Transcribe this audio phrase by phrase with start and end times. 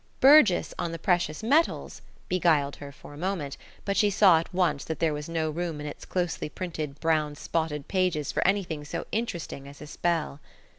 [0.19, 3.55] "Burgess on the Precious Metals" beguiled her for a moment,
[3.85, 7.35] but she saw at once that there was no room in its closely printed, brown
[7.35, 10.39] spotted pages for anything so interesting as a spell.